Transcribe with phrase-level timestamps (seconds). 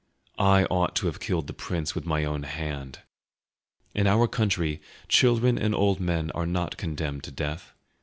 [0.39, 3.01] I ought to have killed the prince with my own hand.
[3.93, 7.71] In our country, children and old men are not condemned to death.